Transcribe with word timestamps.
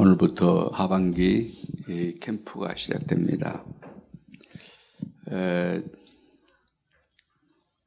오늘부터 0.00 0.68
하반기 0.72 2.16
캠프가 2.20 2.76
시작됩니다. 2.76 3.64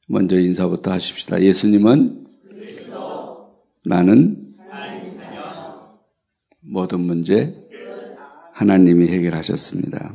먼저 0.10 0.38
인사부터 0.38 0.92
하십시다. 0.92 1.42
예수님은 1.42 2.28
나는 3.86 4.54
모든 6.64 7.00
문제 7.00 7.56
하나님이 8.52 9.08
해결하셨습니다. 9.08 10.14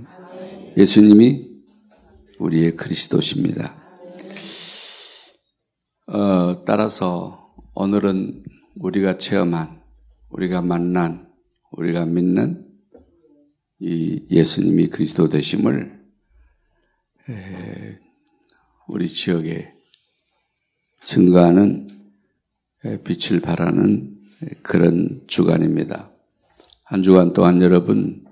예수님이 0.76 1.48
우리의 2.38 2.76
그리스도십니다. 2.76 3.74
어, 6.08 6.62
따라서 6.66 7.54
오늘은 7.74 8.44
우리가 8.74 9.16
체험한, 9.16 9.80
우리가 10.28 10.60
만난, 10.60 11.25
우리가 11.76 12.06
믿는 12.06 12.66
이 13.78 14.26
예수님이 14.30 14.88
그리스도 14.88 15.28
되심을 15.28 15.94
우리 18.88 19.08
지역에 19.08 19.74
증가하는 21.04 22.12
빛을 23.04 23.40
발하는 23.40 24.24
그런 24.62 25.24
주간입니다. 25.26 26.12
한 26.84 27.02
주간 27.02 27.32
동안 27.32 27.60
여러분 27.60 28.24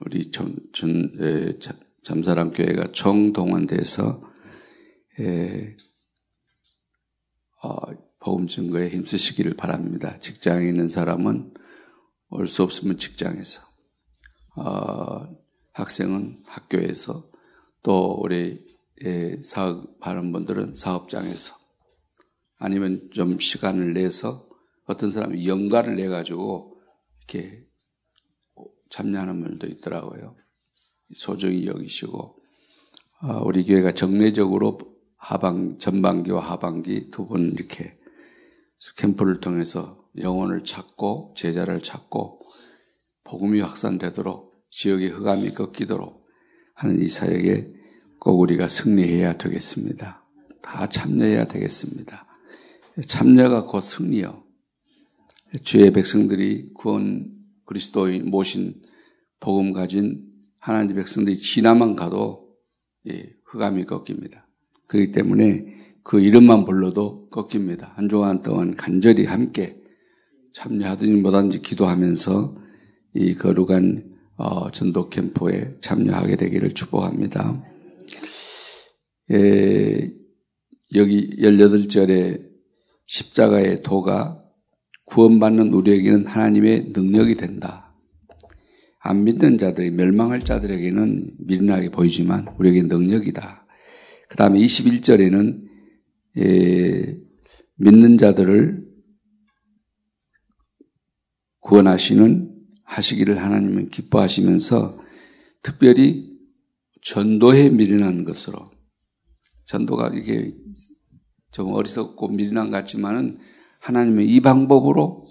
우리 0.00 0.30
잠사람 2.02 2.52
교회가 2.52 2.92
총동원돼서 2.92 4.22
어, 7.62 8.05
복음 8.26 8.48
증거에 8.48 8.88
힘쓰시기를 8.88 9.54
바랍니다. 9.54 10.18
직장에 10.18 10.66
있는 10.66 10.88
사람은 10.88 11.54
올 12.30 12.48
수 12.48 12.64
없으면 12.64 12.98
직장에서, 12.98 13.62
어, 14.56 15.28
학생은 15.72 16.42
학교에서, 16.44 17.30
또 17.84 18.18
우리 18.20 18.66
사업하는 19.44 20.32
분들은 20.32 20.74
사업장에서, 20.74 21.54
아니면 22.58 23.08
좀 23.14 23.38
시간을 23.38 23.94
내서 23.94 24.48
어떤 24.86 25.12
사람이 25.12 25.46
연가를 25.46 25.94
내 25.94 26.08
가지고 26.08 26.80
이렇게 27.18 27.64
참여하는 28.90 29.40
분들도 29.40 29.68
있더라고요. 29.68 30.36
소중히 31.14 31.66
여기시고 31.66 32.40
어, 33.22 33.42
우리 33.44 33.64
교회가 33.64 33.92
정례적으로 33.92 34.78
하반 35.16 35.78
전반기와 35.78 36.40
하반기 36.40 37.12
두 37.12 37.28
번 37.28 37.52
이렇게 37.52 37.96
캠프를 38.96 39.40
통해서 39.40 40.04
영혼을 40.18 40.64
찾고 40.64 41.34
제자를 41.36 41.82
찾고 41.82 42.40
복음이 43.24 43.60
확산되도록 43.60 44.66
지역의 44.70 45.10
흑암이 45.10 45.52
꺾이도록 45.52 46.26
하는 46.74 46.98
이 47.00 47.08
사역에 47.08 47.72
꼭 48.18 48.40
우리가 48.40 48.68
승리해야 48.68 49.38
되겠습니다. 49.38 50.24
다 50.62 50.88
참여해야 50.88 51.46
되겠습니다. 51.46 52.26
참여가 53.06 53.64
곧 53.64 53.82
승리요. 53.82 54.44
주의 55.62 55.92
백성들이 55.92 56.72
구원 56.74 57.32
그리스도인 57.64 58.30
모신 58.30 58.74
복음 59.40 59.72
가진 59.72 60.24
하나님 60.58 60.96
백성들이 60.96 61.38
지나만 61.38 61.94
가도 61.94 62.56
예, 63.08 63.32
흑암이 63.44 63.84
꺾입니다. 63.84 64.48
그렇기 64.88 65.12
때문에 65.12 65.75
그 66.06 66.20
이름만 66.20 66.64
불러도 66.64 67.28
꺾입니다. 67.30 67.92
한 67.96 68.08
주간 68.08 68.40
동안 68.40 68.76
간절히 68.76 69.24
함께 69.24 69.82
참여하든지 70.54 71.20
못하든지 71.20 71.62
기도하면서 71.62 72.56
이 73.14 73.34
거룩한 73.34 74.14
어, 74.36 74.70
전도 74.70 75.08
캠프에 75.08 75.78
참여하게 75.80 76.36
되기를 76.36 76.74
축복합니다. 76.74 77.60
에, 79.32 80.12
여기 80.94 81.28
18절에 81.40 82.50
십자가의 83.08 83.82
도가 83.82 84.44
구원받는 85.06 85.74
우리에게는 85.74 86.28
하나님의 86.28 86.92
능력이 86.94 87.34
된다. 87.34 87.92
안 89.00 89.24
믿는 89.24 89.58
자들이 89.58 89.90
멸망할 89.90 90.44
자들에게는 90.44 91.32
미련하게 91.40 91.90
보이지만 91.90 92.46
우리에게 92.60 92.82
능력이다. 92.82 93.66
그 94.28 94.36
다음에 94.36 94.60
21절에는 94.60 95.65
예, 96.38 97.18
믿는 97.76 98.18
자들을 98.18 98.86
구원하시는 101.60 102.54
하시기를 102.84 103.42
하나님은 103.42 103.88
기뻐하시면서 103.88 104.98
특별히 105.62 106.36
전도에 107.02 107.70
미련한 107.70 108.24
것으로 108.24 108.64
전도가 109.64 110.12
이게 110.14 110.54
좀 111.50 111.72
어리석고 111.72 112.28
미련한 112.28 112.70
것 112.70 112.78
같지만은 112.78 113.38
하나님은 113.80 114.24
이 114.24 114.40
방법으로 114.40 115.26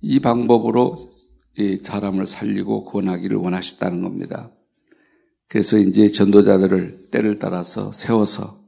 이 0.00 0.18
방법으로 0.20 0.96
이 1.58 1.78
사람을 1.82 2.26
살리고 2.26 2.84
구원하기를 2.84 3.36
원하셨다는 3.36 4.02
겁니다. 4.02 4.50
그래서 5.48 5.78
이제 5.78 6.10
전도자들을 6.10 7.10
때를 7.10 7.38
따라서 7.38 7.92
세워서 7.92 8.59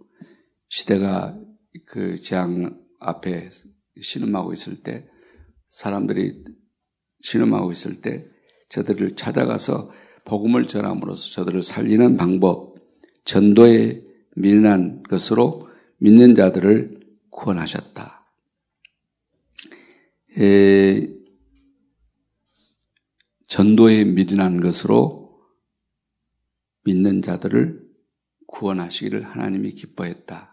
시대가 0.72 1.38
그 1.84 2.18
재앙 2.18 2.82
앞에 2.98 3.50
신음하고 4.00 4.54
있을 4.54 4.82
때 4.82 5.06
사람들이 5.68 6.44
신음하고 7.20 7.72
있을 7.72 8.00
때 8.00 8.26
저들을 8.70 9.14
찾아가서 9.14 9.92
복음을 10.24 10.66
전함으로써 10.66 11.32
저들을 11.32 11.62
살리는 11.62 12.16
방법, 12.16 12.76
전도에 13.26 14.02
미련한 14.34 15.02
것으로 15.02 15.68
믿는 15.98 16.34
자들을 16.34 17.00
구원하셨다. 17.28 18.26
에, 20.38 21.06
전도에 23.46 24.04
미련한 24.04 24.62
것으로 24.62 25.38
믿는 26.84 27.20
자들을 27.20 27.82
구원하시기를 28.46 29.22
하나님이 29.22 29.72
기뻐했다. 29.72 30.51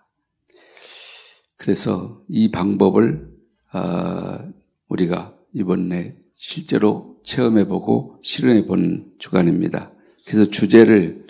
그래서 1.59 2.23
이 2.29 2.49
방법을 2.51 3.29
어, 3.73 4.53
우리가 4.87 5.37
이번에 5.53 6.17
실제로 6.33 7.19
체험해보고 7.23 8.21
실현해본 8.23 9.15
주간입니다. 9.19 9.91
그래서 10.25 10.49
주제를 10.49 11.27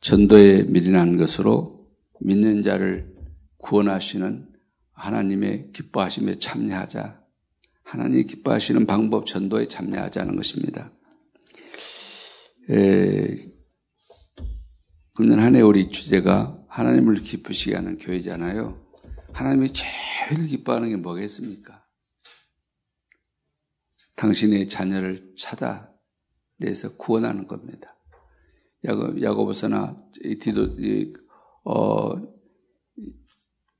전도에 0.00 0.62
미련한 0.64 1.18
것으로 1.18 1.86
믿는 2.20 2.62
자를 2.62 3.14
구원하시는 3.58 4.48
하나님의 4.92 5.72
기뻐하심에 5.74 6.38
참여하자. 6.38 7.20
하나님이 7.82 8.24
기뻐하시는 8.24 8.86
방법 8.86 9.26
전도에 9.26 9.68
참여하자는 9.68 10.34
것입니다. 10.36 10.92
에, 12.70 13.50
금년 15.14 15.40
한 15.40 15.54
해 15.56 15.60
우리 15.60 15.90
주제가 15.90 16.58
하나님을 16.68 17.16
기쁘시게 17.20 17.74
하는 17.74 17.98
교회잖아요. 17.98 18.89
하나님이 19.32 19.72
제일 19.72 20.46
기뻐하는 20.46 20.88
게 20.90 20.96
뭐겠습니까? 20.96 21.84
당신의 24.16 24.68
자녀를 24.68 25.34
찾아내서 25.36 26.96
구원하는 26.98 27.46
겁니다. 27.46 27.96
야고, 28.84 29.20
야고보서나 29.20 30.02
디도 30.40 30.76
어 31.64 32.12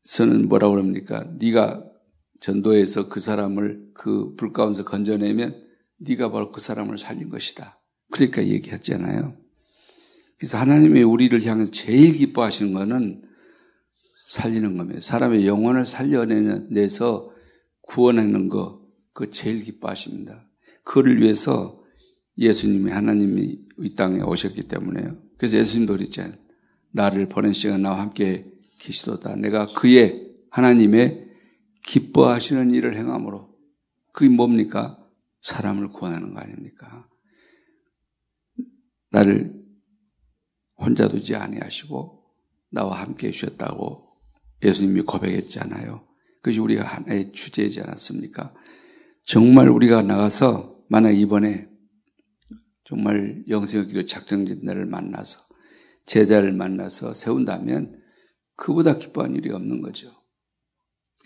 서는 0.05 0.49
뭐라고 0.49 0.75
그럽니까? 0.75 1.25
네가 1.39 1.85
전도해서 2.41 3.09
그 3.09 3.21
사람을 3.21 3.91
그 3.95 4.35
불 4.37 4.53
가운데서 4.53 4.85
건져내면 4.85 5.67
네가 5.99 6.31
바로 6.31 6.51
그 6.53 6.61
사람을 6.61 6.99
살린 6.99 7.29
것이다. 7.29 7.79
그러니까 8.11 8.47
얘기했잖아요. 8.47 9.37
그래서 10.39 10.57
하나님이 10.57 11.03
우리를 11.03 11.45
향해서 11.45 11.71
제일 11.71 12.13
기뻐하시는 12.13 12.73
것은 12.73 13.23
살리는 14.31 14.77
겁니다. 14.77 15.01
사람의 15.01 15.45
영혼을 15.49 15.85
살려내서 15.85 17.35
구원하는 17.83 18.49
거, 18.49 18.81
그 19.13 19.33
제일 19.33 19.61
기뻐하십니다. 19.61 20.49
그를 20.85 21.21
위해서 21.21 21.83
예수님이 22.39 22.93
하나님이 22.93 23.59
이 23.81 23.95
땅에 23.97 24.23
오셨기 24.23 24.69
때문에요. 24.69 25.21
그래서 25.37 25.57
예수님도 25.57 25.95
그랬잖아요. 25.95 26.39
나를 26.93 27.29
보낸 27.29 27.53
시간 27.53 27.83
나와 27.83 28.01
함께 28.01 28.49
계시도다. 28.79 29.35
내가 29.35 29.67
그의 29.73 30.33
하나님의 30.51 31.29
기뻐하시는 31.85 32.71
일을 32.71 32.97
행함으로 32.97 33.53
그게 34.13 34.29
뭡니까? 34.29 34.97
사람을 35.43 35.89
구원하는 35.89 36.35
거 36.35 36.41
아닙니까? 36.41 37.09
나를 39.11 39.61
혼자 40.77 41.09
두지 41.09 41.35
아니하시고 41.35 42.23
나와 42.71 43.01
함께 43.01 43.29
해주셨다고 43.29 44.10
예수님이 44.63 45.03
고백했잖아요. 45.03 46.07
그것이 46.43 46.61
우리가 46.61 46.85
하나의 46.85 47.33
주제이지 47.33 47.81
않았습니까? 47.81 48.55
정말 49.25 49.69
우리가 49.69 50.03
나가서 50.03 50.85
만약 50.89 51.11
이번에 51.13 51.69
정말 52.85 53.45
영생기로 53.49 54.05
작정된 54.05 54.61
날을 54.63 54.87
만나서 54.87 55.41
제자를 56.07 56.53
만나서 56.53 57.15
세운다면 57.15 58.03
그보다 58.57 58.97
기뻐한 58.97 59.35
일이 59.35 59.51
없는 59.53 59.81
거죠. 59.81 60.11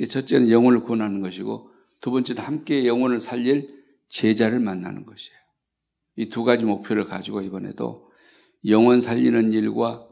첫째는 0.08 0.50
영혼을 0.50 0.82
구원하는 0.82 1.20
것이고 1.20 1.70
두 2.00 2.10
번째는 2.10 2.42
함께 2.42 2.86
영혼을 2.86 3.20
살릴 3.20 3.82
제자를 4.08 4.60
만나는 4.60 5.04
것이에요. 5.04 5.38
이 6.16 6.28
두 6.28 6.44
가지 6.44 6.64
목표를 6.64 7.06
가지고 7.06 7.40
이번에도 7.40 8.10
영혼 8.66 9.00
살리는 9.00 9.52
일과 9.52 10.06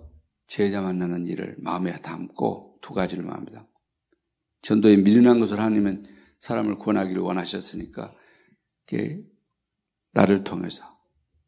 제자 0.46 0.82
만나는 0.82 1.26
일을 1.26 1.56
마음에 1.58 1.92
담고 2.00 2.78
두 2.82 2.94
가지를 2.94 3.24
담고 3.24 3.66
전도에 4.62 4.96
미련한 4.98 5.40
것을 5.40 5.58
하나님은 5.58 6.06
사람을 6.40 6.78
구원하기를 6.78 7.20
원하셨으니까 7.22 8.14
나를 10.12 10.44
통해서 10.44 10.84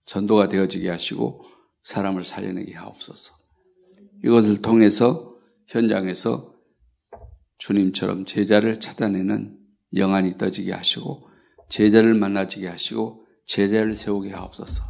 전도가 0.07 0.49
되어지게 0.49 0.89
하시고 0.89 1.45
사람을 1.83 2.25
살려내게 2.25 2.75
하옵소서. 2.75 3.35
이것을 4.25 4.63
통해서 4.63 5.37
현장에서 5.67 6.55
주님처럼 7.59 8.25
제자를 8.25 8.81
찾아내는 8.81 9.59
영안이 9.95 10.37
떠지게 10.37 10.73
하시고 10.73 11.29
제자를 11.69 12.15
만나지게 12.15 12.69
하시고 12.69 13.27
제자를 13.47 13.97
세우게 13.97 14.31
하옵소서. 14.33 14.83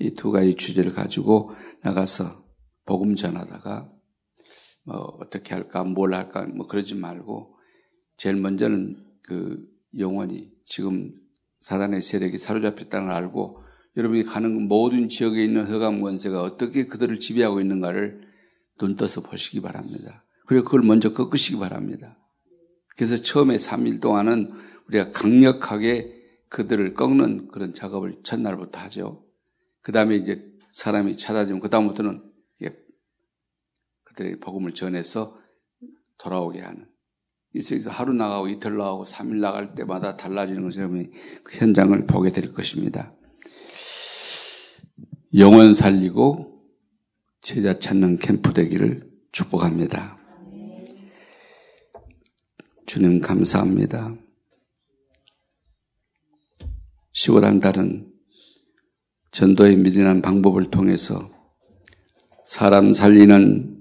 이 0.00 0.14
두 0.14 0.32
가지 0.32 0.56
주제를 0.56 0.92
가지고 0.94 1.52
나가서 1.82 2.43
복음 2.84 3.14
전하다가 3.14 3.90
뭐 4.84 4.96
어떻게 5.20 5.54
할까 5.54 5.84
뭘 5.84 6.14
할까 6.14 6.46
뭐 6.46 6.66
그러지 6.66 6.94
말고 6.94 7.56
제일 8.16 8.36
먼저는 8.36 9.02
그 9.22 9.66
영원히 9.98 10.52
지금 10.64 11.14
사단의 11.60 12.02
세력이 12.02 12.38
사로잡혔다는 12.38 13.08
걸 13.08 13.16
알고 13.16 13.62
여러분이 13.96 14.24
가는 14.24 14.68
모든 14.68 15.08
지역에 15.08 15.42
있는 15.42 15.66
허감 15.66 16.00
권세가 16.00 16.42
어떻게 16.42 16.86
그들을 16.86 17.18
지배하고 17.20 17.60
있는가를 17.60 18.28
눈 18.78 18.96
떠서 18.96 19.22
보시기 19.22 19.60
바랍니다. 19.60 20.24
그리고 20.46 20.64
그걸 20.64 20.82
먼저 20.82 21.12
꺾으시기 21.12 21.58
바랍니다. 21.58 22.18
그래서 22.96 23.16
처음에 23.16 23.56
3일 23.56 24.00
동안은 24.00 24.52
우리가 24.88 25.12
강력하게 25.12 26.12
그들을 26.48 26.94
꺾는 26.94 27.48
그런 27.48 27.72
작업을 27.72 28.20
첫날부터 28.22 28.78
하죠. 28.80 29.24
그 29.80 29.92
다음에 29.92 30.16
이제 30.16 30.44
사람이 30.72 31.16
찾아지면 31.16 31.60
그 31.60 31.70
다음부터는 31.70 32.22
그들에게 34.14 34.40
복음을 34.40 34.72
전해서 34.72 35.38
돌아오게 36.18 36.60
하는. 36.60 36.86
이세에서 37.54 37.90
하루 37.90 38.12
나가고 38.12 38.48
이틀 38.48 38.76
나가고 38.76 39.04
3일 39.04 39.36
나갈 39.36 39.74
때마다 39.74 40.16
달라지는 40.16 40.62
것을 40.62 40.88
그 41.44 41.56
현장을 41.56 42.06
보게 42.06 42.32
될 42.32 42.52
것입니다. 42.52 43.14
영원 45.36 45.74
살리고 45.74 46.62
제자 47.40 47.78
찾는 47.78 48.18
캠프 48.18 48.52
되기를 48.52 49.08
축복합니다. 49.32 50.18
주님 52.86 53.20
감사합니다. 53.20 54.16
10월 57.14 57.42
한 57.42 57.60
달은 57.60 58.12
전도의 59.30 59.76
미련한 59.76 60.22
방법을 60.22 60.70
통해서 60.70 61.30
사람 62.44 62.92
살리는 62.92 63.73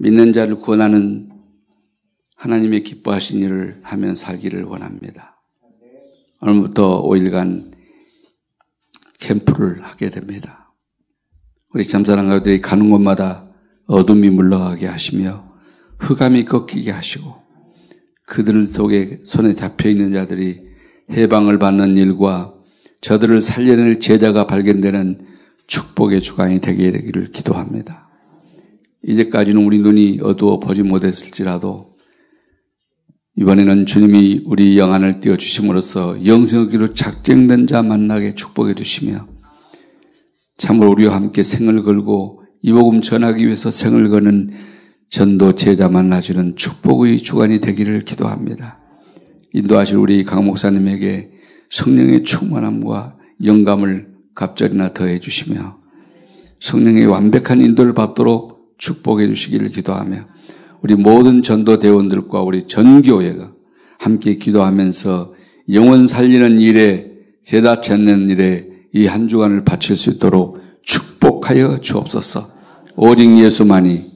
믿는 0.00 0.32
자를 0.32 0.56
구원하는 0.56 1.28
하나님의 2.36 2.84
기뻐하신 2.84 3.40
일을 3.40 3.80
하면 3.82 4.14
살기를 4.14 4.62
원합니다. 4.62 5.42
오늘부터 6.40 7.02
5일간 7.02 7.72
캠프를 9.18 9.82
하게 9.82 10.10
됩니다. 10.10 10.72
우리 11.74 11.86
잠사랑 11.86 12.28
가들이 12.28 12.60
가는 12.60 12.90
곳마다 12.90 13.50
어둠이 13.86 14.30
물러가게 14.30 14.86
하시며 14.86 15.52
흑암이 15.98 16.44
꺾이게 16.44 16.92
하시고 16.92 17.42
그들 18.24 18.66
속에 18.66 19.20
손에 19.24 19.54
잡혀 19.54 19.88
있는 19.88 20.12
자들이 20.12 20.60
해방을 21.10 21.58
받는 21.58 21.96
일과 21.96 22.54
저들을 23.00 23.40
살려낼 23.40 23.98
제자가 23.98 24.46
발견되는 24.46 25.26
축복의 25.66 26.20
주관이 26.20 26.60
되게 26.60 26.92
되기를 26.92 27.32
기도합니다. 27.32 28.07
이제까지는 29.08 29.64
우리 29.64 29.78
눈이 29.78 30.20
어두워 30.22 30.60
보지 30.60 30.82
못했을지라도 30.82 31.96
이번에는 33.36 33.86
주님이 33.86 34.42
우리 34.44 34.78
영안을 34.78 35.20
띄워 35.20 35.38
주심으로써 35.38 36.26
영생하기로 36.26 36.92
작정된 36.92 37.66
자 37.66 37.82
만나게 37.82 38.34
축복해 38.34 38.74
주시며 38.74 39.26
참으로 40.58 40.90
우리와 40.90 41.14
함께 41.14 41.42
생을 41.42 41.82
걸고 41.84 42.42
이 42.60 42.72
복음 42.72 43.00
전하기 43.00 43.46
위해서 43.46 43.70
생을 43.70 44.10
거는 44.10 44.50
전도 45.08 45.54
제자 45.54 45.88
만나주는 45.88 46.56
축복의 46.56 47.18
주관이 47.18 47.60
되기를 47.60 48.04
기도합니다. 48.04 48.78
인도하실 49.54 49.96
우리 49.96 50.22
강 50.24 50.44
목사님에게 50.44 51.30
성령의 51.70 52.24
충만함과 52.24 53.16
영감을 53.42 54.08
갑절이나 54.34 54.92
더해 54.92 55.20
주시며 55.20 55.78
성령의 56.60 57.06
완벽한 57.06 57.62
인도를 57.62 57.94
받도록 57.94 58.57
축복해 58.78 59.26
주시기를 59.26 59.70
기도하며 59.70 60.16
우리 60.82 60.94
모든 60.94 61.42
전도 61.42 61.78
대원들과 61.78 62.42
우리 62.42 62.66
전교회가 62.66 63.52
함께 63.98 64.36
기도하면서 64.36 65.34
영원 65.72 66.06
살리는 66.06 66.58
일에 66.60 67.12
제다 67.42 67.80
찾는 67.80 68.30
일에 68.30 68.68
이 68.94 69.06
한 69.06 69.28
주간을 69.28 69.64
바칠 69.64 69.96
수 69.96 70.10
있도록 70.10 70.60
축복하여 70.82 71.80
주옵소서. 71.80 72.48
오직 72.96 73.38
예수만이 73.38 74.10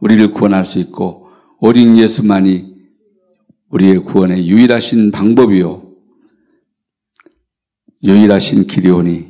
우리를 0.00 0.30
구원할 0.30 0.64
수 0.64 0.78
있고 0.78 1.28
오직 1.60 1.96
예수만이 1.96 2.76
우리의 3.68 3.98
구원의 4.04 4.48
유일하신 4.48 5.10
방법이요. 5.10 5.82
유일하신 8.04 8.66
길이오니 8.66 9.26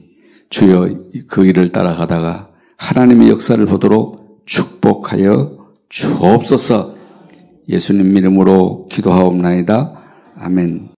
주여 0.51 1.11
그 1.27 1.43
길을 1.43 1.71
따라가다가 1.71 2.51
하나님의 2.77 3.31
역사를 3.31 3.65
보도록 3.67 4.18
축복하여 4.49 5.59
주옵소서 5.91 6.97
예수님 7.69 8.17
이름으로 8.17 8.89
기도하옵나이다. 8.91 9.93
아멘. 10.39 10.87